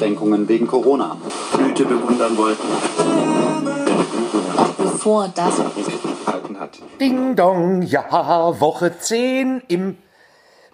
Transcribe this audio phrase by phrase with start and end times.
[0.00, 1.16] Einschränkungen wegen Corona.
[1.56, 2.66] Blüte bewundern wollten.
[4.78, 5.56] Bevor das
[6.24, 6.78] Gehalten hat.
[6.98, 9.98] Ding dong, ja, Woche 10 im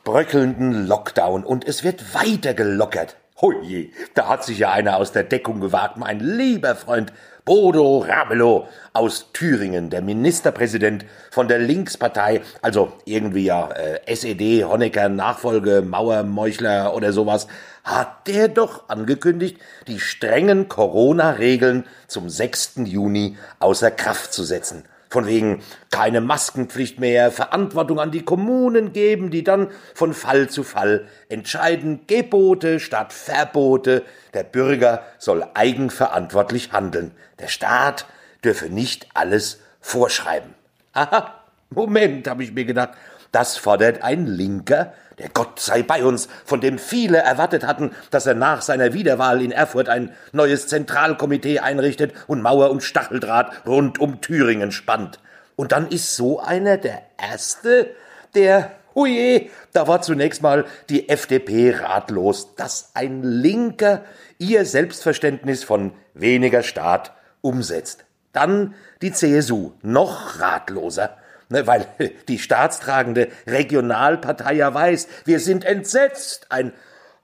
[0.04, 3.17] bröckelnden Lockdown und es wird weiter gelockert.
[3.38, 7.13] Hui, da hat sich ja einer aus der Deckung gewagt, mein lieber Freund
[7.45, 15.10] Bodo Ramelow aus Thüringen, der Ministerpräsident von der Linkspartei, also irgendwie ja äh, SED, Honecker,
[15.10, 17.46] Nachfolge, Mauermeuchler oder sowas,
[17.84, 22.77] hat der doch angekündigt, die strengen Corona-Regeln zum 6.
[22.87, 24.84] Juni außer Kraft zu setzen.
[25.09, 30.64] Von wegen keine Maskenpflicht mehr, Verantwortung an die Kommunen geben, die dann von Fall zu
[30.64, 34.02] Fall entscheiden, Gebote statt Verbote.
[34.34, 37.12] Der Bürger soll eigenverantwortlich handeln.
[37.38, 38.06] Der Staat
[38.45, 40.55] dürfe nicht alles vorschreiben.
[40.92, 41.34] Aha,
[41.70, 42.91] Moment, habe ich mir gedacht.
[43.32, 48.26] Das fordert ein Linker, der Gott sei bei uns, von dem viele erwartet hatten, dass
[48.26, 53.98] er nach seiner Wiederwahl in Erfurt ein neues Zentralkomitee einrichtet und Mauer und Stacheldraht rund
[53.98, 55.18] um Thüringen spannt.
[55.56, 57.91] Und dann ist so einer der Erste,
[58.34, 64.02] der, oje, da war zunächst mal die FDP ratlos, dass ein Linker
[64.38, 68.05] ihr Selbstverständnis von weniger Staat umsetzt.
[68.33, 71.16] Dann die CSU, noch ratloser
[71.48, 71.86] ne, weil
[72.28, 76.72] die staatstragende Regionalpartei ja weiß, wir sind entsetzt, ein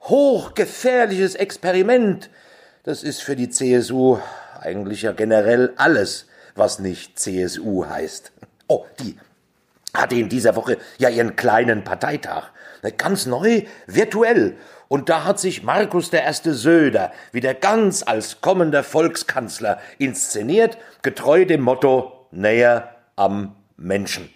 [0.01, 2.29] hochgefährliches Experiment.
[2.83, 4.17] Das ist für die CSU
[4.59, 8.31] eigentlich ja generell alles, was nicht CSU heißt.
[8.67, 9.17] Oh, die
[9.93, 12.49] hatte in dieser Woche ja ihren kleinen Parteitag.
[12.81, 14.57] Ne, ganz neu, virtuell.
[14.87, 21.45] Und da hat sich Markus der erste Söder wieder ganz als kommender Volkskanzler inszeniert, getreu
[21.45, 24.29] dem Motto näher am Menschen.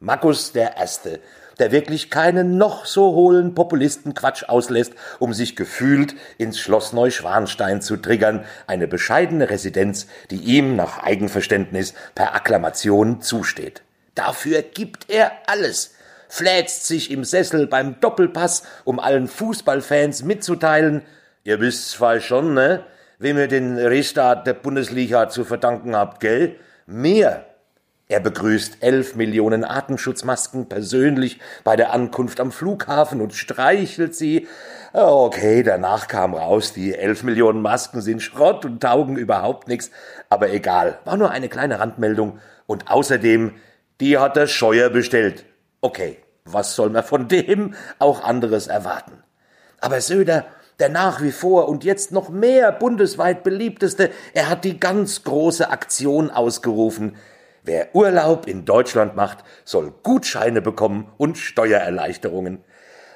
[0.00, 1.20] Markus der Erste,
[1.58, 7.96] der wirklich keinen noch so hohlen Populistenquatsch auslässt, um sich gefühlt ins Schloss Neuschwanstein zu
[7.96, 13.82] triggern, eine bescheidene Residenz, die ihm nach Eigenverständnis per Akklamation zusteht.
[14.14, 15.94] Dafür gibt er alles,
[16.28, 21.02] fläzt sich im Sessel beim Doppelpass, um allen Fußballfans mitzuteilen,
[21.44, 22.84] ihr wisst zwar schon, ne,
[23.18, 26.56] wem ihr den Restart der Bundesliga zu verdanken habt, gell?
[26.86, 27.46] Mir
[28.08, 34.48] er begrüßt elf Millionen Atemschutzmasken persönlich bei der Ankunft am Flughafen und streichelt sie.
[34.92, 39.90] Okay, danach kam raus, die elf Millionen Masken sind Schrott und taugen überhaupt nichts.
[40.28, 42.38] Aber egal, war nur eine kleine Randmeldung.
[42.66, 43.54] Und außerdem,
[44.00, 45.46] die hat der Scheuer bestellt.
[45.80, 49.22] Okay, was soll man von dem auch anderes erwarten?
[49.80, 50.44] Aber Söder,
[50.78, 55.70] der nach wie vor und jetzt noch mehr bundesweit beliebteste, er hat die ganz große
[55.70, 57.16] Aktion ausgerufen.
[57.64, 62.64] Wer Urlaub in Deutschland macht, soll Gutscheine bekommen und Steuererleichterungen.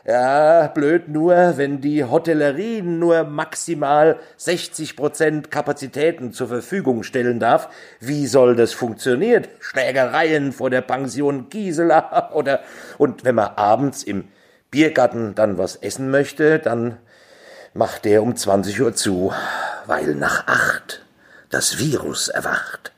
[0.07, 7.69] Ja, blöd nur, wenn die Hotellerien nur maximal 60 Prozent Kapazitäten zur Verfügung stellen darf.
[7.99, 9.49] Wie soll das funktionieren?
[9.59, 12.61] Schlägereien vor der Pension Gisela oder,
[12.99, 14.29] und wenn man abends im
[14.71, 16.99] Biergarten dann was essen möchte, dann
[17.75, 19.33] macht der um 20 Uhr zu,
[19.87, 21.05] weil nach acht
[21.51, 22.93] das Virus erwacht.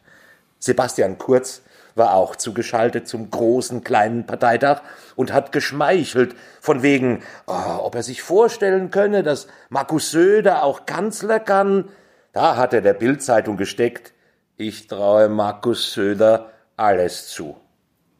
[0.59, 1.63] Sebastian Kurz
[1.99, 4.81] war auch zugeschaltet zum großen kleinen Parteitag
[5.17, 10.87] und hat geschmeichelt, von wegen, oh, ob er sich vorstellen könne, dass Markus Söder auch
[10.87, 11.91] Kanzler kann.
[12.33, 14.13] Da hat er der Bildzeitung gesteckt,
[14.57, 17.57] ich traue Markus Söder alles zu.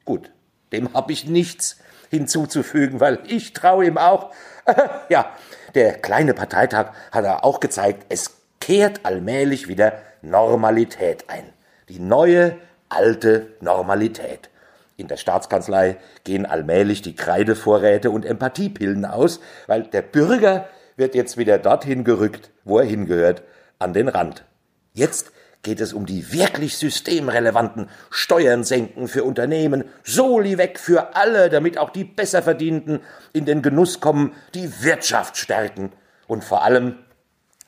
[0.05, 0.31] Gut,
[0.73, 1.79] dem hab ich nichts
[2.11, 4.33] hinzuzufügen, weil ich traue ihm auch.
[5.09, 5.31] ja,
[5.75, 11.53] der kleine Parteitag hat er auch gezeigt, es kehrt allmählich wieder Normalität ein
[11.89, 12.57] die neue,
[12.89, 14.51] alte Normalität.
[14.97, 21.37] In der Staatskanzlei gehen allmählich die Kreidevorräte und Empathiepillen aus, weil der Bürger wird jetzt
[21.37, 23.43] wieder dorthin gerückt, wo er hingehört,
[23.79, 24.45] an den Rand.
[24.93, 25.31] Jetzt
[25.63, 31.79] geht es um die wirklich systemrelevanten Steuern senken für Unternehmen, Soli weg für alle, damit
[31.79, 33.01] auch die Besserverdienten
[33.33, 35.93] in den Genuss kommen, die Wirtschaft stärken
[36.27, 36.99] und vor allem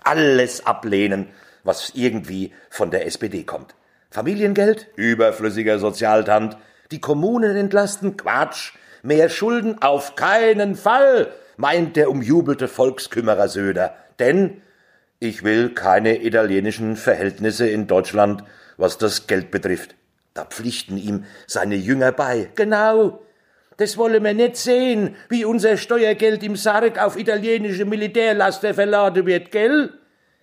[0.03, 1.29] alles ablehnen,
[1.63, 3.75] was irgendwie von der SPD kommt.
[4.11, 4.89] Familiengeld?
[4.97, 6.57] Überflüssiger Sozialtand.
[6.91, 8.17] Die Kommunen entlasten?
[8.17, 8.73] Quatsch.
[9.03, 9.81] Mehr Schulden?
[9.81, 13.95] Auf keinen Fall, meint der umjubelte Volkskümmerer Söder.
[14.19, 14.63] Denn
[15.21, 18.43] ich will keine italienischen Verhältnisse in Deutschland,
[18.77, 19.95] was das Geld betrifft.
[20.35, 22.51] Da pflichten ihm seine Jünger bei.
[22.57, 23.23] Genau.
[23.77, 29.51] Das wollen wir nicht sehen, wie unser Steuergeld im Sarg auf italienische Militärlaster verladen wird,
[29.51, 29.93] gell?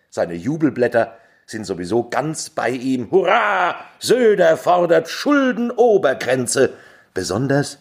[0.09, 1.17] Seine Jubelblätter
[1.47, 3.09] sind sowieso ganz bei ihm.
[3.09, 3.75] Hurra!
[3.99, 6.73] Söder fordert Schuldenobergrenze,
[7.13, 7.79] besonders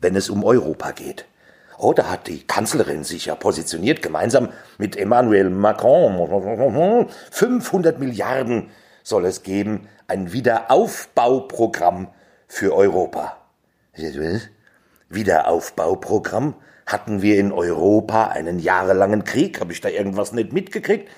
[0.00, 1.24] wenn es um Europa geht.
[1.78, 7.08] Oh, da hat die Kanzlerin sich ja positioniert, gemeinsam mit Emmanuel Macron.
[7.30, 8.68] 500 Milliarden
[9.02, 12.08] soll es geben, ein Wiederaufbauprogramm
[12.46, 13.38] für Europa.
[15.08, 16.54] Wiederaufbauprogramm?
[16.84, 19.60] Hatten wir in Europa einen jahrelangen Krieg?
[19.60, 21.08] Habe ich da irgendwas nicht mitgekriegt?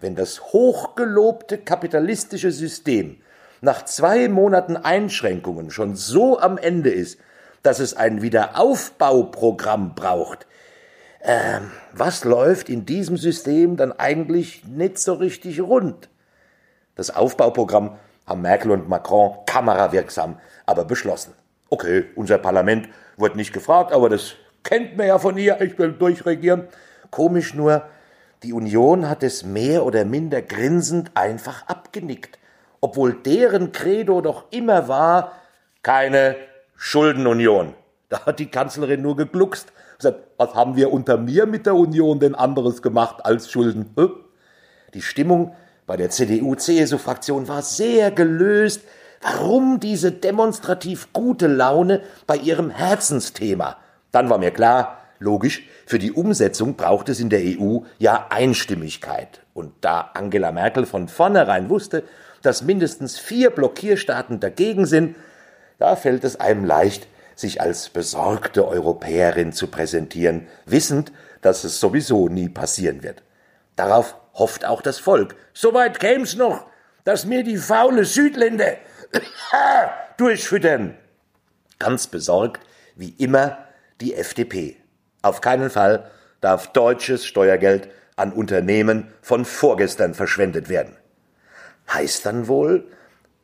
[0.00, 3.20] Wenn das hochgelobte kapitalistische System
[3.60, 7.18] nach zwei Monaten Einschränkungen schon so am Ende ist,
[7.62, 10.46] dass es ein Wiederaufbauprogramm braucht,
[11.22, 16.08] ähm, was läuft in diesem System dann eigentlich nicht so richtig rund?
[16.94, 21.34] Das Aufbauprogramm haben Merkel und Macron kamerawirksam aber beschlossen.
[21.68, 25.92] Okay, unser Parlament wurde nicht gefragt, aber das kennt man ja von ihr, ich will
[25.92, 26.68] durchregieren.
[27.10, 27.82] Komisch nur,
[28.42, 32.38] die Union hat es mehr oder minder grinsend einfach abgenickt,
[32.80, 35.32] obwohl deren Credo doch immer war,
[35.82, 36.36] keine
[36.76, 37.74] Schuldenunion.
[38.08, 41.74] Da hat die Kanzlerin nur gegluckst und gesagt, was haben wir unter mir mit der
[41.74, 43.94] Union denn anderes gemacht als Schulden?
[44.94, 45.54] Die Stimmung
[45.86, 48.82] bei der CDU-CSU-Fraktion war sehr gelöst.
[49.22, 53.76] Warum diese demonstrativ gute Laune bei ihrem Herzensthema?
[54.12, 59.40] Dann war mir klar, logisch, für die Umsetzung braucht es in der EU ja Einstimmigkeit.
[59.54, 62.04] Und da Angela Merkel von vornherein wusste,
[62.42, 65.16] dass mindestens vier Blockierstaaten dagegen sind,
[65.78, 72.28] da fällt es einem leicht, sich als besorgte Europäerin zu präsentieren, wissend, dass es sowieso
[72.28, 73.22] nie passieren wird.
[73.76, 75.36] Darauf hofft auch das Volk.
[75.52, 76.66] Soweit käm's noch,
[77.04, 78.76] dass mir die faule Südländer
[80.16, 80.96] durchfüttern.
[81.78, 82.62] Ganz besorgt,
[82.96, 83.58] wie immer,
[84.00, 84.76] die FDP.
[85.26, 86.08] Auf keinen Fall
[86.40, 90.94] darf deutsches Steuergeld an Unternehmen von vorgestern verschwendet werden.
[91.92, 92.84] Heißt dann wohl,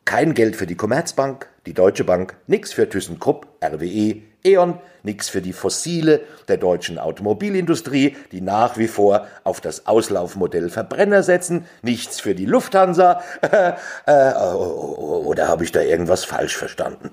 [0.05, 5.43] kein Geld für die Commerzbank, die Deutsche Bank, nix für ThyssenKrupp, RWE, E.ON, nix für
[5.43, 12.20] die Fossile der deutschen Automobilindustrie, die nach wie vor auf das Auslaufmodell Verbrenner setzen, nichts
[12.20, 13.73] für die Lufthansa, äh,
[14.06, 17.11] äh, oder habe ich da irgendwas falsch verstanden?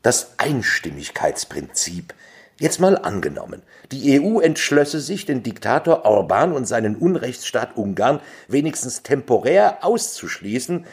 [0.00, 2.14] Das Einstimmigkeitsprinzip
[2.60, 3.62] Jetzt mal angenommen,
[3.92, 10.84] die EU entschlösse sich, den Diktator Orban und seinen Unrechtsstaat Ungarn wenigstens temporär auszuschließen,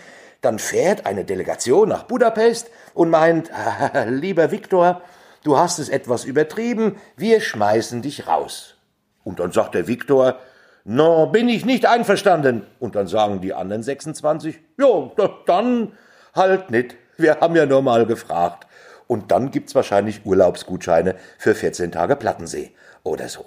[0.42, 3.50] dann fährt eine Delegation nach Budapest und meint,
[4.08, 5.02] lieber Viktor,
[5.44, 8.76] du hast es etwas übertrieben, wir schmeißen dich raus.
[9.24, 10.38] Und dann sagt der Viktor,
[10.84, 12.68] no, bin ich nicht einverstanden.
[12.78, 15.12] Und dann sagen die anderen 26, ja,
[15.48, 15.94] dann
[16.36, 16.96] halt nicht.
[17.18, 18.68] Wir haben ja nur mal gefragt.
[19.08, 22.72] Und dann gibt's wahrscheinlich Urlaubsgutscheine für 14 Tage Plattensee
[23.04, 23.46] oder so.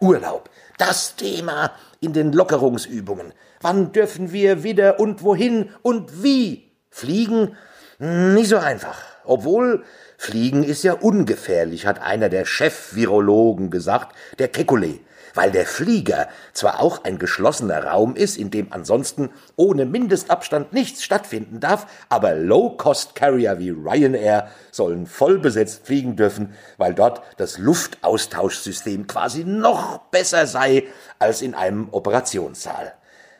[0.00, 3.32] Urlaub, das Thema in den Lockerungsübungen.
[3.60, 6.70] Wann dürfen wir wieder und wohin und wie?
[6.90, 7.56] Fliegen?
[7.98, 9.02] Nicht so einfach.
[9.24, 9.84] Obwohl,
[10.16, 15.00] Fliegen ist ja ungefährlich, hat einer der Chef-Virologen gesagt, der Kekulé
[15.38, 21.04] weil der Flieger zwar auch ein geschlossener Raum ist, in dem ansonsten ohne Mindestabstand nichts
[21.04, 29.44] stattfinden darf, aber Low-Cost-Carrier wie Ryanair sollen vollbesetzt fliegen dürfen, weil dort das Luftaustauschsystem quasi
[29.44, 30.82] noch besser sei
[31.20, 32.94] als in einem Operationssaal.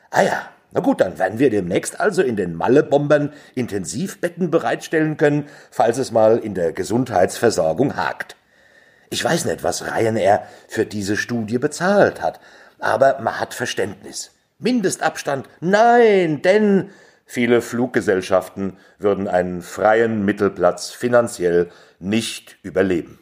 [0.09, 5.49] Ah ja, na gut, dann werden wir demnächst also in den Malle-Bombern Intensivbetten bereitstellen können,
[5.69, 8.37] falls es mal in der Gesundheitsversorgung hakt.
[9.09, 12.39] Ich weiß nicht, was Ryanair für diese Studie bezahlt hat,
[12.77, 14.31] aber man hat Verständnis.
[14.59, 16.89] Mindestabstand, nein, denn
[17.25, 23.19] viele Fluggesellschaften würden einen freien Mittelplatz finanziell nicht überleben.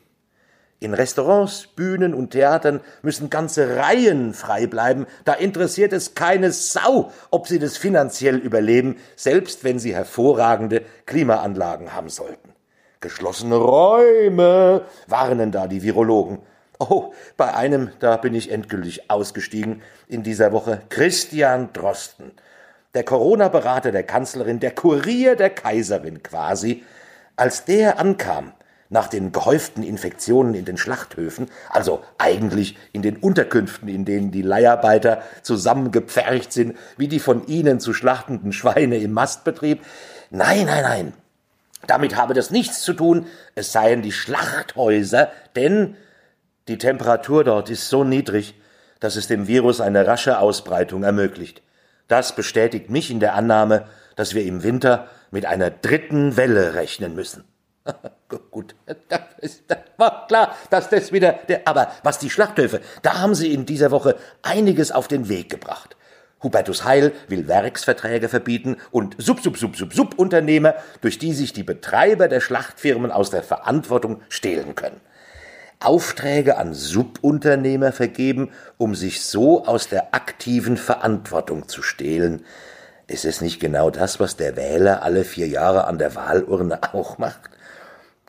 [0.80, 5.08] In Restaurants, Bühnen und Theatern müssen ganze Reihen frei bleiben.
[5.26, 11.94] Da interessiert es keine Sau, ob sie das finanziell überleben, selbst wenn sie hervorragende Klimaanlagen
[11.94, 12.57] haben sollten.
[13.00, 16.40] Geschlossene Räume, warnen da die Virologen.
[16.80, 20.82] Oh, bei einem, da bin ich endgültig ausgestiegen in dieser Woche.
[20.90, 22.32] Christian Drosten,
[22.94, 26.84] der Corona-Berater der Kanzlerin, der Kurier der Kaiserin quasi.
[27.36, 28.54] Als der ankam,
[28.90, 34.42] nach den gehäuften Infektionen in den Schlachthöfen, also eigentlich in den Unterkünften, in denen die
[34.42, 39.84] Leiharbeiter zusammengepfercht sind, wie die von ihnen zu schlachtenden Schweine im Mastbetrieb.
[40.30, 41.14] Nein, nein, nein,
[41.86, 45.96] damit habe das nichts zu tun, es seien die Schlachthäuser, denn
[46.68, 48.56] die Temperatur dort ist so niedrig,
[49.00, 51.62] dass es dem Virus eine rasche Ausbreitung ermöglicht.
[52.08, 57.16] Das bestätigt mich in der Annahme, dass wir im Winter mit einer dritten Welle rechnen
[57.16, 57.44] müssen.
[58.52, 58.76] Gut,
[59.08, 59.62] das,
[59.98, 63.92] war klar, dass das wieder der, aber was die Schlachthöfe, da haben sie in dieser
[63.92, 65.97] Woche einiges auf den Weg gebracht.
[66.44, 73.32] Hubertus Heil will Werksverträge verbieten und Sub-Sub-Sub-Sub-Sub-Unternehmer, durch die sich die Betreiber der Schlachtfirmen aus
[73.32, 75.02] der Verantwortung stehlen können.
[75.80, 82.44] Aufträge an Subunternehmer vergeben, um sich so aus der aktiven Verantwortung zu stehlen.
[83.08, 87.18] Ist es nicht genau das, was der Wähler alle vier Jahre an der Wahlurne auch
[87.18, 87.50] macht?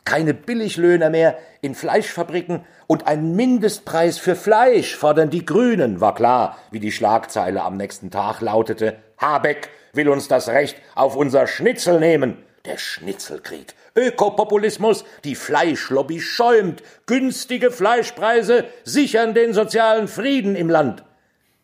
[0.09, 6.57] Keine Billiglöhner mehr in Fleischfabriken und einen Mindestpreis für Fleisch fordern die Grünen, war klar,
[6.71, 8.95] wie die Schlagzeile am nächsten Tag lautete.
[9.19, 12.39] Habeck will uns das Recht auf unser Schnitzel nehmen.
[12.65, 13.75] Der Schnitzelkrieg.
[13.95, 16.81] Ökopopulismus, die Fleischlobby schäumt.
[17.05, 21.03] Günstige Fleischpreise sichern den sozialen Frieden im Land.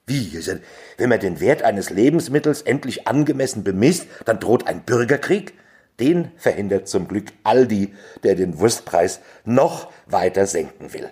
[0.06, 0.40] Wie?
[0.98, 5.56] Wenn man den Wert eines Lebensmittels endlich angemessen bemisst, dann droht ein Bürgerkrieg?
[6.00, 11.10] Den verhindert zum Glück Aldi, der den Wurstpreis noch weiter senken will.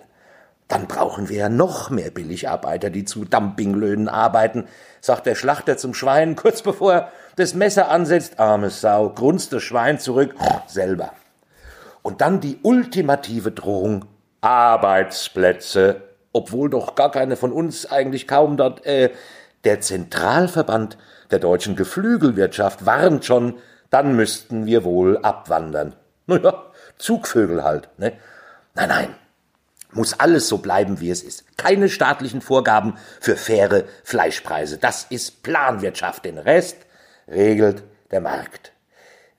[0.68, 4.66] Dann brauchen wir ja noch mehr Billigarbeiter, die zu Dumpinglöhnen arbeiten,
[5.00, 8.38] sagt der Schlachter zum Schwein, kurz bevor er das Messer ansetzt.
[8.40, 10.34] Armes Sau, grunzt das Schwein zurück,
[10.66, 11.12] selber.
[12.02, 14.06] Und dann die ultimative Drohung,
[14.40, 19.10] Arbeitsplätze, obwohl doch gar keine von uns eigentlich kaum dort, äh,
[19.64, 20.98] der Zentralverband
[21.30, 23.54] der deutschen Geflügelwirtschaft warnt schon,
[23.94, 25.94] dann müssten wir wohl abwandern.
[26.26, 26.64] Naja,
[26.98, 28.14] Zugvögel halt, ne?
[28.74, 29.14] Nein, nein,
[29.92, 31.44] muss alles so bleiben, wie es ist.
[31.56, 34.78] Keine staatlichen Vorgaben für faire Fleischpreise.
[34.78, 36.24] Das ist Planwirtschaft.
[36.24, 36.78] Den Rest
[37.28, 38.72] regelt der Markt.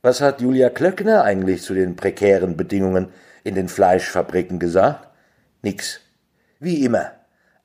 [0.01, 3.09] Was hat Julia Klöckner eigentlich zu den prekären Bedingungen
[3.43, 5.09] in den Fleischfabriken gesagt?
[5.63, 5.99] Nix.
[6.59, 7.11] Wie immer.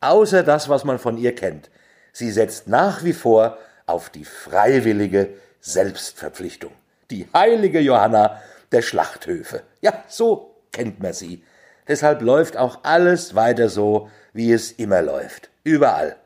[0.00, 1.70] Außer das, was man von ihr kennt.
[2.12, 5.28] Sie setzt nach wie vor auf die freiwillige
[5.60, 6.72] Selbstverpflichtung
[7.10, 8.40] die heilige Johanna
[8.72, 9.62] der Schlachthöfe.
[9.80, 11.42] Ja, so kennt man sie.
[11.88, 15.50] Deshalb läuft auch alles weiter so, wie es immer läuft.
[15.64, 16.16] Überall.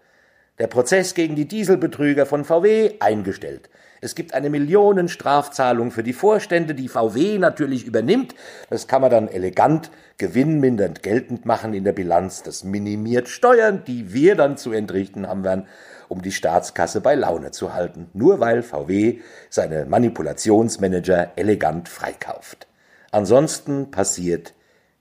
[0.58, 3.70] Der Prozess gegen die Dieselbetrüger von VW eingestellt.
[4.04, 8.34] Es gibt eine Millionenstrafzahlung für die Vorstände, die VW natürlich übernimmt.
[8.68, 12.42] Das kann man dann elegant gewinnmindernd geltend machen in der Bilanz.
[12.42, 15.66] Das minimiert Steuern, die wir dann zu entrichten haben werden
[16.08, 19.20] um die Staatskasse bei Laune zu halten, nur weil VW
[19.50, 22.66] seine Manipulationsmanager elegant freikauft.
[23.10, 24.52] Ansonsten passiert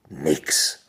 [0.08, 0.86] nix.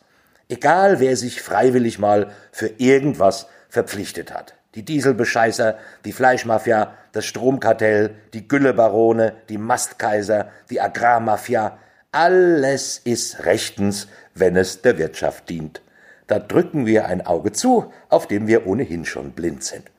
[0.48, 4.54] Egal wer sich freiwillig mal für irgendwas verpflichtet hat.
[4.76, 11.78] Die Dieselbescheißer, die Fleischmafia, das Stromkartell, die Güllebarone, die Mastkaiser, die Agrarmafia,
[12.12, 15.80] alles ist rechtens, wenn es der Wirtschaft dient.
[16.26, 19.90] Da drücken wir ein Auge zu, auf dem wir ohnehin schon blind sind.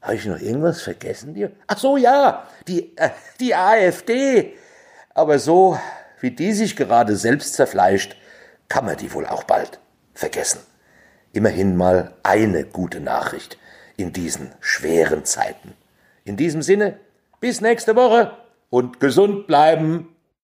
[0.00, 1.52] Habe ich noch irgendwas vergessen?
[1.66, 4.54] Ach so, ja, die, äh, die AfD.
[5.12, 5.78] Aber so,
[6.20, 8.16] wie die sich gerade selbst zerfleischt,
[8.70, 9.80] kann man die wohl auch bald
[10.14, 10.60] vergessen.
[11.32, 13.58] Immerhin mal eine gute Nachricht
[13.96, 15.74] in diesen schweren Zeiten.
[16.24, 16.98] In diesem Sinne,
[17.40, 18.36] bis nächste Woche
[18.70, 20.13] und gesund bleiben.